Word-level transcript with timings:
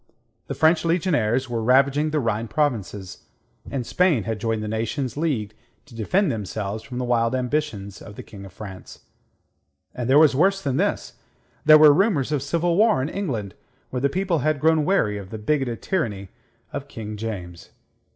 The 0.47 0.55
French 0.55 0.83
legionaries 0.83 1.47
were 1.47 1.61
ravaging 1.61 2.09
the 2.09 2.19
Rhine 2.19 2.47
provinces, 2.47 3.27
and 3.69 3.85
Spain 3.85 4.23
had 4.23 4.39
joined 4.39 4.63
the 4.63 4.67
nations 4.67 5.15
leagued 5.15 5.53
to 5.85 5.93
defend 5.93 6.31
themselves 6.31 6.81
from 6.81 6.97
the 6.97 7.05
wild 7.05 7.35
ambitions 7.35 8.01
of 8.01 8.15
the 8.15 8.23
King 8.23 8.43
of 8.43 8.51
France. 8.51 9.01
And 9.93 10.09
there 10.09 10.17
was 10.17 10.35
worse 10.35 10.59
than 10.59 10.77
this: 10.77 11.13
there 11.65 11.77
were 11.77 11.93
rumours 11.93 12.31
of 12.31 12.41
civil 12.41 12.77
war 12.77 12.99
in 13.03 13.09
England, 13.09 13.53
where 13.91 14.01
the 14.01 14.09
people 14.09 14.39
had 14.39 14.59
grown 14.59 14.85
weary 14.85 15.19
of 15.19 15.29
the 15.29 15.37
bigoted 15.37 15.83
tyranny 15.83 16.29
of 16.73 16.87
King 16.87 17.15
James. 17.15 17.69